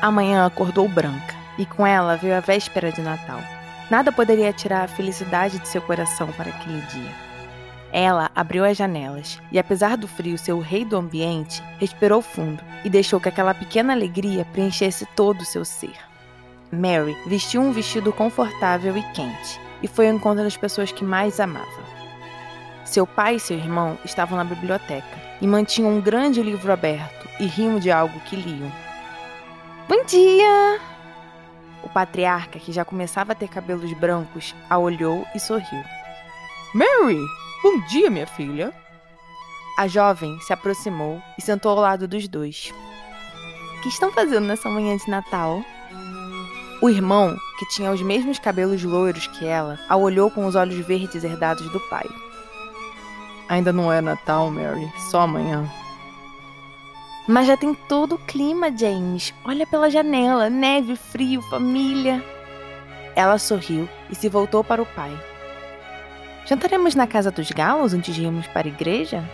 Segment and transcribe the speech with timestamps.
[0.00, 3.40] A manhã acordou branca, e com ela veio a véspera de Natal.
[3.90, 7.26] Nada poderia tirar a felicidade de seu coração para aquele dia.
[7.92, 12.62] Ela abriu as janelas e, apesar do frio ser o rei do ambiente, respirou fundo
[12.84, 15.96] e deixou que aquela pequena alegria preenchesse todo o seu ser.
[16.70, 21.40] Mary vestiu um vestido confortável e quente e foi ao encontro das pessoas que mais
[21.40, 21.86] amava.
[22.84, 27.46] Seu pai e seu irmão estavam na biblioteca e mantinham um grande livro aberto e
[27.46, 28.70] riam de algo que liam.
[29.88, 30.80] Bom dia!
[31.84, 35.84] O patriarca, que já começava a ter cabelos brancos, a olhou e sorriu.
[36.74, 37.20] Mary,
[37.62, 38.74] bom dia, minha filha.
[39.78, 42.74] A jovem se aproximou e sentou ao lado dos dois.
[43.78, 45.62] O que estão fazendo nessa manhã de Natal?
[46.82, 50.84] O irmão, que tinha os mesmos cabelos loiros que ela, a olhou com os olhos
[50.84, 52.06] verdes herdados do pai.
[53.48, 55.64] Ainda não é Natal, Mary, só amanhã.
[57.28, 59.34] Mas já tem todo o clima, James.
[59.44, 62.22] Olha pela janela: neve, frio, família.
[63.16, 65.10] Ela sorriu e se voltou para o pai.
[66.46, 69.24] Jantaremos na casa dos galos antes de irmos para a igreja?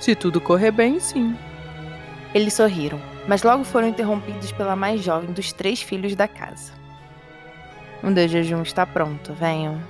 [0.00, 1.36] Se tudo correr bem, sim.
[2.34, 6.72] Eles sorriram, mas logo foram interrompidos pela mais jovem dos três filhos da casa.
[8.02, 9.80] Um de jejum está pronto, venham.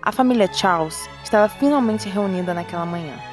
[0.00, 3.27] A família Charles estava finalmente reunida naquela manhã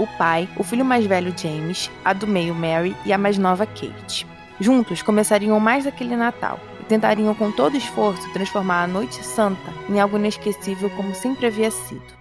[0.00, 3.66] o pai, o filho mais velho James, a do meio Mary e a mais nova
[3.66, 4.26] Kate.
[4.58, 10.00] Juntos começariam mais aquele Natal e tentariam com todo esforço transformar a Noite Santa em
[10.00, 12.18] algo inesquecível como sempre havia sido.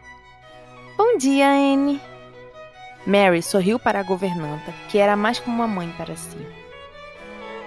[0.97, 2.01] Bom dia, Anne!
[3.07, 6.37] Mary sorriu para a governanta, que era mais como uma mãe para si.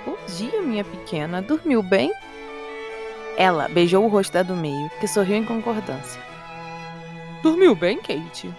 [0.04, 1.40] Bom dia, minha pequena.
[1.40, 2.12] Dormiu bem?
[3.38, 6.20] Ela beijou o rosto da do meio, que sorriu em concordância.
[7.42, 8.52] Dormiu bem, Kate?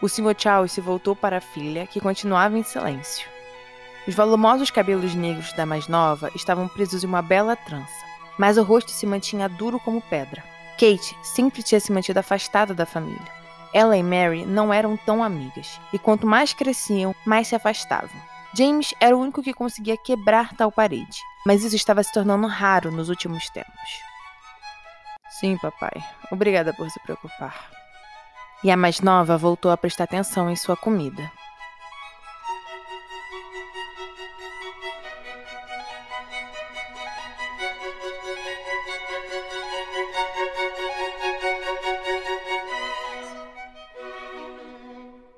[0.00, 0.34] O Sr.
[0.36, 3.28] Charles se voltou para a filha, que continuava em silêncio.
[4.06, 8.06] Os volumosos cabelos negros da mais nova estavam presos em uma bela trança,
[8.38, 10.42] mas o rosto se mantinha duro como pedra.
[10.74, 13.38] Kate sempre tinha se mantido afastada da família.
[13.74, 18.16] Ela e Mary não eram tão amigas, e quanto mais cresciam, mais se afastavam.
[18.56, 22.90] James era o único que conseguia quebrar tal parede, mas isso estava se tornando raro
[22.90, 24.08] nos últimos tempos.
[25.28, 26.02] Sim, papai.
[26.30, 27.77] Obrigada por se preocupar.
[28.62, 31.30] E a mais nova voltou a prestar atenção em sua comida.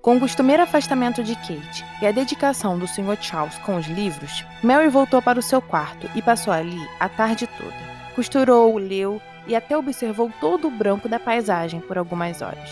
[0.00, 3.18] Com o costumeiro afastamento de Kate e a dedicação do Sr.
[3.20, 7.46] Charles com os livros, Mary voltou para o seu quarto e passou ali a tarde
[7.46, 7.90] toda.
[8.14, 12.70] Costurou, leu e até observou todo o branco da paisagem por algumas horas.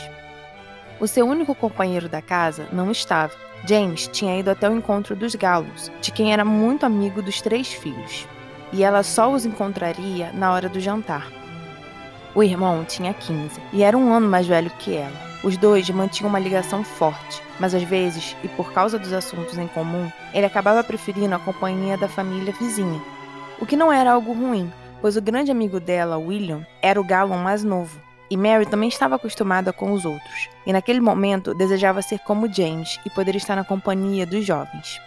[1.00, 3.32] O seu único companheiro da casa não estava.
[3.64, 7.72] James tinha ido até o encontro dos galos, de quem era muito amigo dos três
[7.72, 8.26] filhos,
[8.72, 11.30] e ela só os encontraria na hora do jantar.
[12.34, 15.28] O irmão tinha 15 e era um ano mais velho que ela.
[15.44, 19.68] Os dois mantinham uma ligação forte, mas às vezes, e por causa dos assuntos em
[19.68, 23.00] comum, ele acabava preferindo a companhia da família vizinha.
[23.60, 27.36] O que não era algo ruim, pois o grande amigo dela, William, era o galo
[27.36, 28.00] mais novo,
[28.30, 32.98] e Mary também estava acostumada com os outros, e naquele momento desejava ser como James
[33.04, 35.00] e poder estar na companhia dos jovens.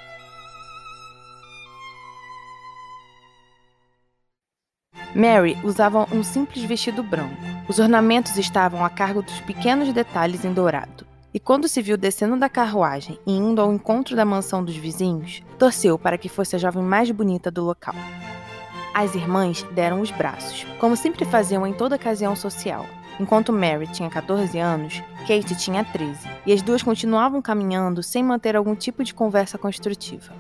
[5.14, 7.36] Mary usava um simples vestido branco.
[7.68, 11.06] Os ornamentos estavam a cargo dos pequenos detalhes em dourado.
[11.34, 15.42] E quando se viu descendo da carruagem e indo ao encontro da mansão dos vizinhos,
[15.58, 17.96] torceu para que fosse a jovem mais bonita do local.
[18.94, 22.86] As irmãs deram os braços, como sempre faziam em toda ocasião social,
[23.20, 28.56] Enquanto Mary tinha 14 anos, Kate tinha 13, e as duas continuavam caminhando sem manter
[28.56, 30.34] algum tipo de conversa construtiva.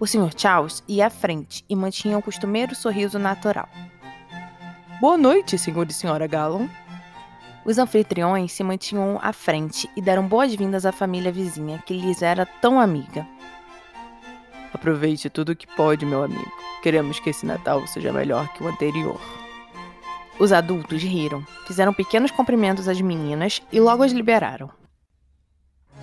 [0.00, 0.30] O Sr.
[0.36, 3.68] Charles ia à frente e mantinha o costumeiro sorriso natural.
[5.00, 6.68] Boa noite, senhor e senhora Gallon.
[7.64, 12.46] Os anfitriões se mantinham à frente e deram boas-vindas à família vizinha, que lhes era
[12.46, 13.26] tão amiga.
[14.72, 16.52] Aproveite tudo o que pode, meu amigo.
[16.82, 19.20] Queremos que esse Natal seja melhor que o anterior.
[20.38, 24.70] Os adultos riram, fizeram pequenos cumprimentos às meninas e logo as liberaram.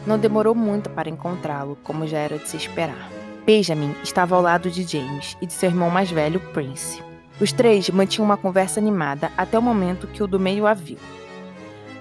[0.06, 3.10] Não demorou muito para encontrá-lo, como já era de se esperar.
[3.46, 7.02] Benjamin estava ao lado de James e de seu irmão mais velho, Prince.
[7.40, 10.98] Os três mantinham uma conversa animada até o momento que o do meio a viu.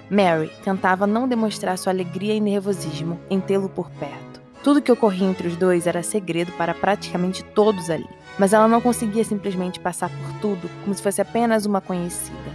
[0.09, 4.41] Mary tentava não demonstrar sua alegria e nervosismo em tê-lo por perto.
[4.61, 8.81] Tudo que ocorria entre os dois era segredo para praticamente todos ali mas ela não
[8.81, 12.51] conseguia simplesmente passar por tudo como se fosse apenas uma conhecida.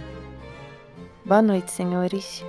[1.25, 2.45] Boa noite, senhores.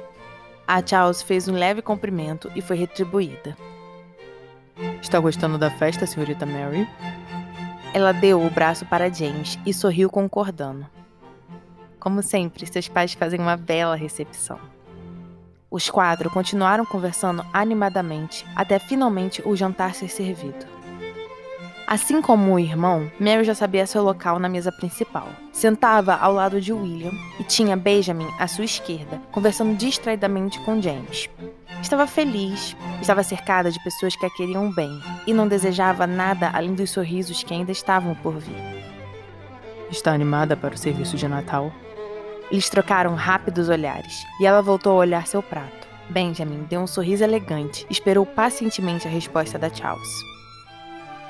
[0.67, 3.57] A Charles fez um leve cumprimento e foi retribuída.
[5.01, 6.89] Está gostando da festa, senhorita Mary?
[7.95, 10.87] Ela deu o braço para James e sorriu concordando.
[12.01, 14.59] Como sempre, seus pais fazem uma bela recepção.
[15.71, 20.82] Os quatro continuaram conversando animadamente até finalmente o jantar ser servido.
[21.93, 25.29] Assim como o irmão, Mary já sabia seu local na mesa principal.
[25.53, 31.29] Sentava ao lado de William e tinha Benjamin à sua esquerda, conversando distraidamente com James.
[31.83, 36.75] Estava feliz, estava cercada de pessoas que a queriam bem e não desejava nada além
[36.75, 38.57] dos sorrisos que ainda estavam por vir.
[39.91, 41.71] Está animada para o serviço de Natal?
[42.51, 45.87] Eles trocaram rápidos olhares e ela voltou a olhar seu prato.
[46.09, 50.32] Benjamin deu um sorriso elegante e esperou pacientemente a resposta da Charles.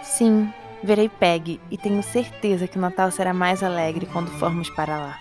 [0.02, 0.52] Sim,
[0.82, 5.18] verei Peg e tenho certeza que o Natal será mais alegre quando formos para lá.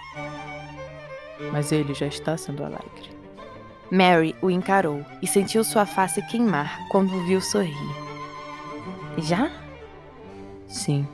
[1.52, 3.12] Mas ele já está sendo alegre.
[3.92, 7.76] Mary o encarou e sentiu sua face queimar quando o viu sorrir.
[9.18, 9.52] Já?
[10.68, 11.08] Sim.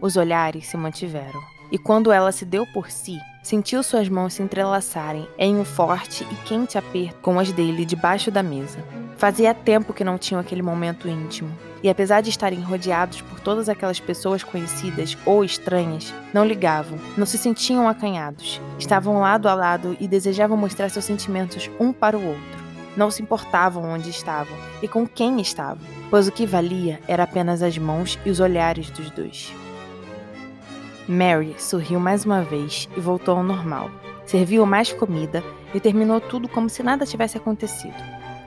[0.00, 4.42] Os olhares se mantiveram, e quando ela se deu por si, sentiu suas mãos se
[4.42, 8.78] entrelaçarem em um forte e quente aperto com as dele debaixo da mesa.
[9.16, 13.68] Fazia tempo que não tinham aquele momento íntimo, e apesar de estarem rodeados por todas
[13.68, 19.96] aquelas pessoas conhecidas ou estranhas, não ligavam, não se sentiam acanhados, estavam lado a lado
[20.00, 22.60] e desejavam mostrar seus sentimentos um para o outro.
[22.96, 27.62] Não se importavam onde estavam e com quem estavam, pois o que valia era apenas
[27.62, 29.54] as mãos e os olhares dos dois.
[31.10, 33.90] Mary sorriu mais uma vez e voltou ao normal.
[34.24, 35.42] Serviu mais comida
[35.74, 37.96] e terminou tudo como se nada tivesse acontecido.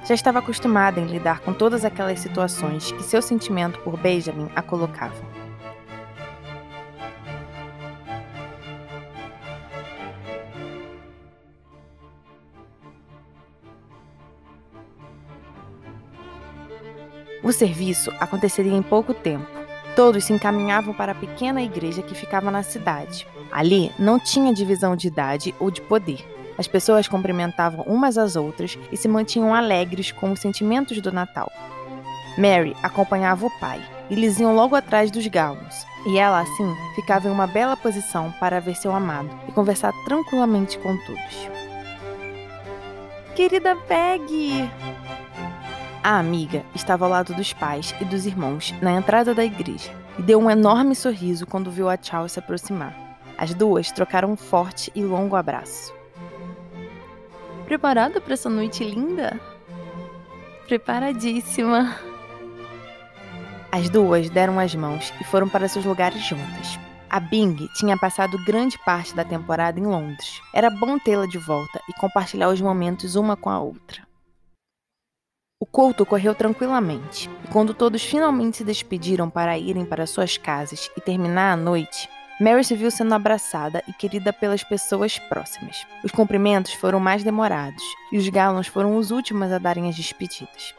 [0.07, 4.62] Já estava acostumada em lidar com todas aquelas situações que seu sentimento por Benjamin a
[4.62, 5.25] colocavam.
[17.44, 19.62] O serviço aconteceria em pouco tempo.
[19.95, 23.28] Todos se encaminhavam para a pequena igreja que ficava na cidade.
[23.51, 26.25] Ali não tinha divisão de idade ou de poder.
[26.57, 31.51] As pessoas cumprimentavam umas às outras e se mantinham alegres com os sentimentos do Natal.
[32.38, 37.28] Mary acompanhava o pai, e eles iam logo atrás dos galos, e ela assim ficava
[37.28, 41.50] em uma bela posição para ver seu amado e conversar tranquilamente com todos.
[43.36, 44.69] Querida Peggy!
[46.03, 49.89] A amiga estava ao lado dos pais e dos irmãos na entrada da igreja
[50.19, 52.94] e deu um enorme sorriso quando viu a Charles se aproximar.
[53.38, 55.94] As duas trocaram um forte e longo abraço.
[57.63, 59.39] Preparada para essa noite linda?
[60.67, 61.95] Preparadíssima.
[63.71, 66.77] As duas deram as mãos e foram para seus lugares juntas.
[67.09, 70.41] A Bing tinha passado grande parte da temporada em Londres.
[70.53, 74.12] Era bom tê-la de volta e compartilhar os momentos uma com a outra.
[75.63, 80.92] O culto correu tranquilamente, e quando todos finalmente se despediram para irem para suas casas
[80.98, 85.87] e terminar a noite, Mary se viu sendo abraçada e querida pelas pessoas próximas.
[86.04, 90.76] Os cumprimentos foram mais demorados e os galãs foram os últimos a darem as despedidas.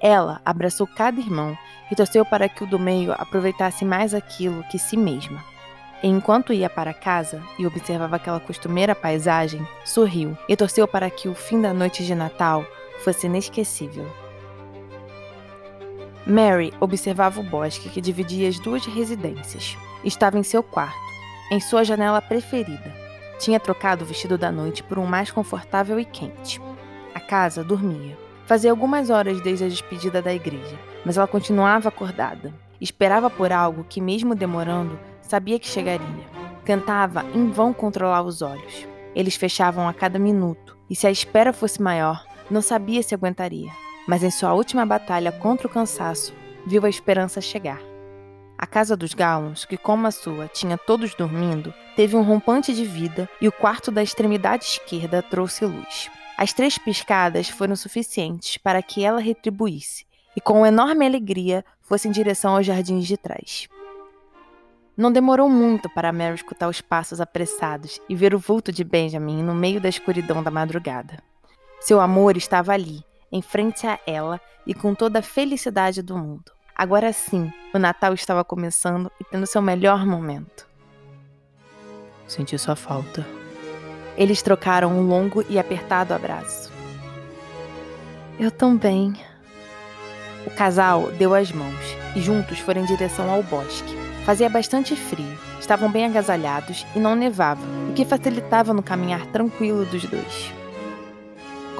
[0.00, 1.54] Ela abraçou cada irmão
[1.90, 5.44] e torceu para que o do meio aproveitasse mais aquilo que si mesma.
[6.02, 11.28] E enquanto ia para casa e observava aquela costumeira paisagem, sorriu e torceu para que
[11.28, 12.64] o fim da noite de Natal
[13.04, 14.21] fosse inesquecível.
[16.26, 19.76] Mary observava o bosque que dividia as duas residências.
[20.04, 20.96] Estava em seu quarto,
[21.50, 22.94] em sua janela preferida.
[23.38, 26.60] Tinha trocado o vestido da noite por um mais confortável e quente.
[27.12, 28.16] A casa dormia.
[28.46, 32.54] Fazia algumas horas desde a despedida da igreja, mas ela continuava acordada.
[32.80, 36.26] Esperava por algo que, mesmo demorando, sabia que chegaria.
[36.64, 38.86] Tentava em vão controlar os olhos.
[39.14, 43.70] Eles fechavam a cada minuto, e se a espera fosse maior, não sabia se aguentaria.
[44.06, 46.34] Mas em sua última batalha contra o cansaço,
[46.66, 47.80] viu a esperança chegar.
[48.58, 52.84] A casa dos Gowans, que como a sua tinha todos dormindo, teve um rompante de
[52.84, 56.10] vida e o quarto da extremidade esquerda trouxe luz.
[56.38, 60.06] As três piscadas foram suficientes para que ela retribuísse
[60.36, 63.68] e, com enorme alegria, fosse em direção aos jardins de trás.
[64.96, 69.42] Não demorou muito para Mary escutar os passos apressados e ver o vulto de Benjamin
[69.42, 71.18] no meio da escuridão da madrugada.
[71.80, 76.52] Seu amor estava ali, em frente a ela e com toda a felicidade do mundo.
[76.76, 80.68] Agora sim, o Natal estava começando e tendo seu melhor momento.
[82.26, 83.26] Senti sua falta.
[84.16, 86.70] Eles trocaram um longo e apertado abraço.
[88.38, 89.14] Eu também.
[90.46, 93.96] O casal deu as mãos e juntos foram em direção ao bosque.
[94.24, 99.84] Fazia bastante frio, estavam bem agasalhados e não nevava, o que facilitava no caminhar tranquilo
[99.84, 100.61] dos dois.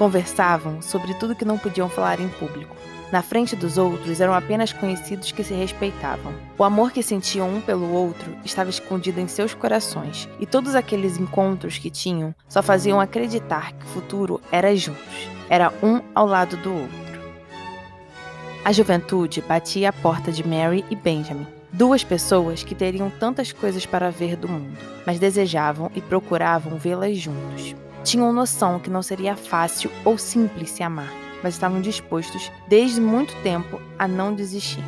[0.02, 2.75] Conversavam sobre tudo que não podiam falar em público,
[3.12, 6.35] Na frente dos outros eram apenas conhecidos que se respeitavam.
[6.59, 11.18] O amor que sentiam um pelo outro estava escondido em seus corações, e todos aqueles
[11.18, 16.56] encontros que tinham só faziam acreditar que o futuro era juntos, era um ao lado
[16.56, 17.23] do outro.
[18.64, 23.87] A juventude batia à porta de Mary e Benjamin, duas pessoas que teriam tantas coisas
[23.87, 27.76] para ver do mundo, mas desejavam e procuravam vê-las juntos.
[28.04, 33.35] Tinham noção que não seria fácil ou simples se amar, mas estavam dispostos, desde muito
[33.42, 34.85] tempo, a não desistir.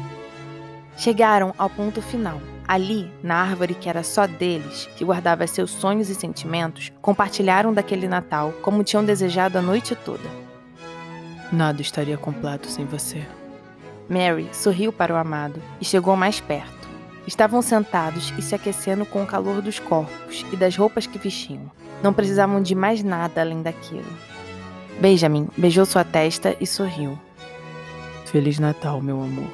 [0.97, 2.41] Chegaram ao ponto final.
[2.67, 8.09] Ali, na árvore que era só deles, que guardava seus sonhos e sentimentos, compartilharam daquele
[8.09, 10.29] Natal como tinham desejado a noite toda.
[11.53, 13.23] Nada estaria completo sem você.
[14.09, 16.89] Mary sorriu para o amado e chegou mais perto.
[17.27, 21.71] Estavam sentados e se aquecendo com o calor dos corpos e das roupas que vestiam.
[22.05, 24.05] Não precisavam de mais nada além daquilo.
[25.01, 27.19] Benjamin beijou sua testa e sorriu.
[28.27, 29.49] Feliz Natal, meu amor.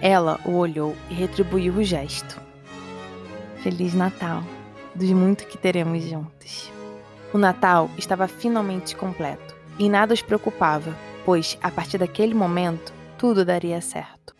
[0.00, 2.40] Ela o olhou e retribuiu o gesto.
[3.62, 4.42] Feliz Natal,
[4.96, 6.72] dos muito que teremos juntos.
[7.32, 10.92] O Natal estava finalmente completo e nada os preocupava,
[11.24, 14.34] pois, a partir daquele momento, tudo daria certo.